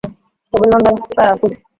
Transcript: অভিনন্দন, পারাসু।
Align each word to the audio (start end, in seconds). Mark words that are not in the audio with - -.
অভিনন্দন, 0.53 0.95
পারাসু। 1.17 1.47